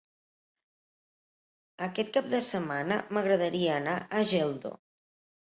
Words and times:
Aquest 1.87 2.09
cap 2.15 2.31
de 2.31 2.41
setmana 2.47 2.99
m'agradaria 3.19 3.77
anar 3.83 4.01
a 4.01 4.25
Geldo. 4.35 4.75